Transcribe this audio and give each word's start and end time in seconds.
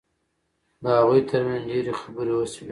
د 0.83 0.85
هغوی 0.97 1.21
ترمنځ 1.29 1.61
ډېرې 1.69 1.93
خبرې 2.01 2.33
وشوې 2.35 2.69